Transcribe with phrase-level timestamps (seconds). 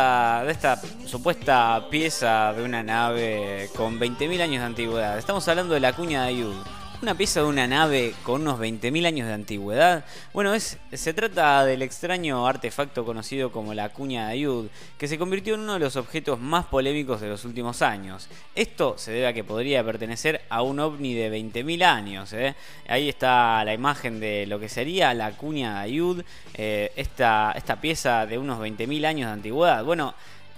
[0.00, 0.74] de esta
[1.06, 5.16] supuesta pieza de una nave con 20.000 años de antigüedad.
[5.16, 6.56] Estamos hablando de la cuña de Ayud.
[7.04, 10.06] Una pieza de una nave con unos 20.000 años de antigüedad.
[10.32, 15.18] Bueno, es, se trata del extraño artefacto conocido como la cuña de Ayud, que se
[15.18, 18.26] convirtió en uno de los objetos más polémicos de los últimos años.
[18.54, 22.32] Esto se debe a que podría pertenecer a un ovni de 20.000 años.
[22.32, 22.54] ¿eh?
[22.88, 27.82] Ahí está la imagen de lo que sería la cuña de Ayud, eh, esta, esta
[27.82, 29.84] pieza de unos 20.000 años de antigüedad.
[29.84, 30.14] Bueno,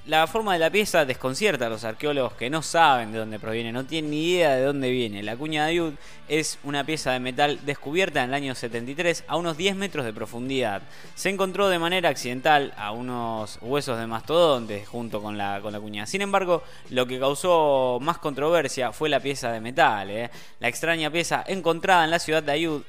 [0.07, 3.73] la forma de la pieza desconcierta a los arqueólogos que no saben de dónde proviene,
[3.73, 5.23] no tienen ni idea de dónde viene.
[5.23, 5.95] La cuña de Ayud
[6.29, 10.13] es una pieza de metal descubierta en el año 73 a unos 10 metros de
[10.13, 10.83] profundidad.
[11.17, 15.81] Se encontró de manera accidental a unos huesos de mastodontes junto con la, con la
[15.81, 16.07] cuña.
[16.07, 20.09] Sin embargo, lo que causó más controversia fue la pieza de metal.
[20.11, 20.31] ¿eh?
[20.61, 22.83] La extraña pieza encontrada en la ciudad de Ayud,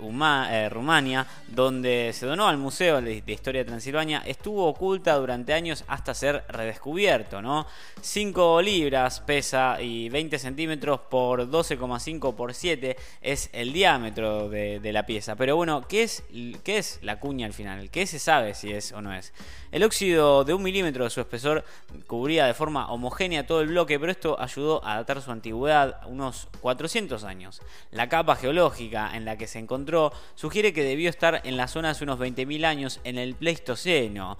[0.52, 5.84] eh, Rumania, donde se donó al Museo de Historia de Transilvania, estuvo oculta durante años
[5.88, 7.07] hasta ser redescubierta.
[7.42, 7.66] ¿No?
[8.02, 15.06] 5 libras pesa y 20 centímetros por 12,5 por 7 es el diámetro de, la
[15.06, 15.36] pieza.
[15.36, 16.24] Pero bueno, ¿qué es,
[16.64, 17.90] ¿qué es la cuña al final?
[17.90, 19.34] ¿Qué se sabe si es o no es?
[19.72, 21.64] El óxido de un milímetro de su espesor
[22.08, 26.48] cubría de forma homogénea todo el bloque, pero esto ayudó a datar su antigüedad unos
[26.62, 27.62] 400 años.
[27.92, 31.92] La capa geológica en la que se encontró sugiere que debió estar en la zona
[31.92, 34.38] hace unos 20.000 años en el Pleistoceno.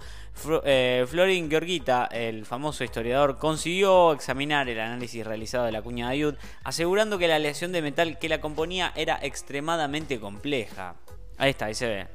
[0.64, 6.12] Eh, Florin Georgita, el famoso historiador, consiguió examinar el análisis realizado de la cuña de
[6.12, 10.94] Ayud, asegurando que la aleación de metal que la componía era extremadamente compleja.
[11.38, 12.06] Ahí está, ahí se ve.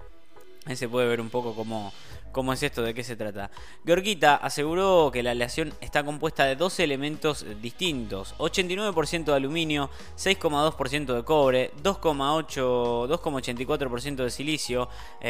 [0.65, 1.91] Ahí se puede ver un poco cómo,
[2.33, 2.81] ¿Cómo es esto?
[2.81, 3.51] ¿De qué se trata?
[3.85, 11.13] Georgita aseguró que la aleación está compuesta de 12 elementos distintos: 89% de aluminio, 6,2%
[11.13, 14.89] de cobre, 2,84% de silicio,
[15.21, 15.23] 1,81%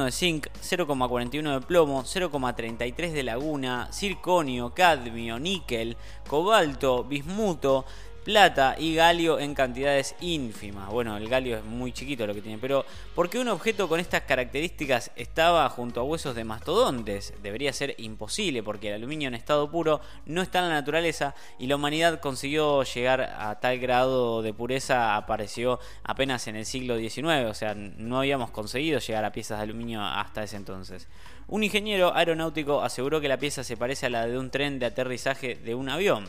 [0.00, 5.96] eh, de zinc, 0,41% de plomo, 0,33% de laguna, circonio, cadmio, níquel,
[6.28, 7.84] cobalto, bismuto,
[8.24, 10.88] plata y galio en cantidades ínfimas.
[10.88, 14.00] Bueno, el galio es muy chiquito lo que tiene, pero ¿por qué un objeto con
[14.00, 17.34] estas características estaba junto a huesos de mastodontes?
[17.42, 21.66] Debería ser imposible porque el aluminio en estado puro no está en la naturaleza y
[21.66, 27.46] la humanidad consiguió llegar a tal grado de pureza apareció apenas en el siglo XIX,
[27.48, 31.08] o sea, no habíamos conseguido llegar a piezas de aluminio hasta ese entonces.
[31.46, 34.86] Un ingeniero aeronáutico aseguró que la pieza se parece a la de un tren de
[34.86, 36.24] aterrizaje de un avión.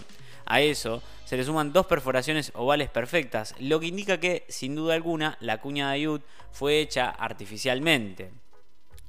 [0.46, 4.94] A eso se le suman dos perforaciones ovales perfectas, lo que indica que, sin duda
[4.94, 8.32] alguna, la cuña de Ayud fue hecha artificialmente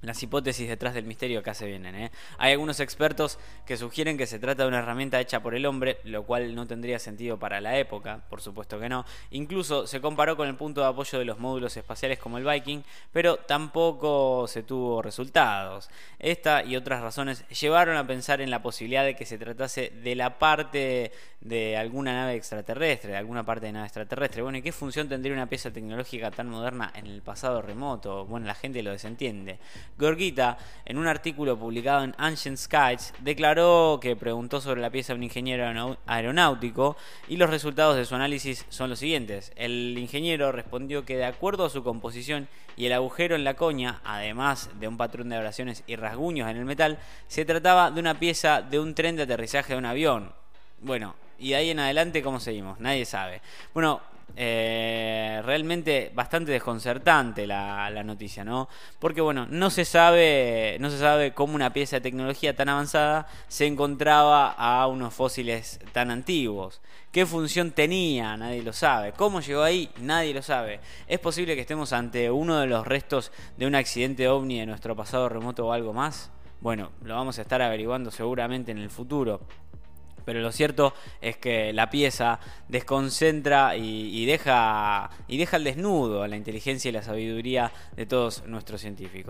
[0.07, 1.95] las hipótesis detrás del misterio acá se vienen.
[1.95, 2.11] ¿eh?
[2.39, 5.99] Hay algunos expertos que sugieren que se trata de una herramienta hecha por el hombre,
[6.05, 9.05] lo cual no tendría sentido para la época, por supuesto que no.
[9.31, 12.83] Incluso se comparó con el punto de apoyo de los módulos espaciales como el Viking,
[13.13, 15.91] pero tampoco se tuvo resultados.
[16.19, 20.15] Esta y otras razones llevaron a pensar en la posibilidad de que se tratase de
[20.15, 24.43] la parte de alguna nave extraterrestre, de alguna parte de nave extraterrestre.
[24.43, 28.27] Bueno, ¿y qué función tendría una pieza tecnológica tan moderna en el pasado remoto?
[28.27, 29.59] Bueno, la gente lo desentiende.
[29.99, 35.17] Gorgita, en un artículo publicado en Ancient Skies, declaró que preguntó sobre la pieza a
[35.17, 36.97] un ingeniero aeronáutico
[37.29, 39.53] y los resultados de su análisis son los siguientes.
[39.57, 44.01] El ingeniero respondió que de acuerdo a su composición y el agujero en la coña,
[44.05, 48.19] además de un patrón de abrasiones y rasguños en el metal, se trataba de una
[48.19, 50.33] pieza de un tren de aterrizaje de un avión.
[50.83, 52.81] Bueno, y de ahí en adelante, ¿cómo seguimos?
[52.81, 53.41] Nadie sabe.
[53.73, 54.01] Bueno,
[54.35, 58.69] eh, realmente bastante desconcertante la, noticia, ¿no?
[58.99, 63.29] Porque bueno, no se sabe, no se sabe cómo una pieza de tecnología tan avanzada
[63.49, 66.81] se encontraba a unos fósiles tan antiguos.
[67.13, 68.37] ¿Qué función tenía?
[68.37, 69.13] Nadie lo sabe.
[69.13, 69.89] ¿Cómo llegó ahí?
[70.01, 70.81] Nadie lo sabe.
[71.07, 74.95] ¿Es posible que estemos ante uno de los restos de un accidente ovni de nuestro
[74.95, 76.31] pasado remoto o algo más?
[76.61, 79.41] Bueno, lo vamos a estar averiguando seguramente en el futuro
[80.27, 80.93] pero lo cierto
[81.23, 82.39] es que la pieza
[82.69, 88.83] desconcentra y, deja, y deja al desnudo la inteligencia y la sabiduría de todos nuestros
[88.83, 89.25] científicos.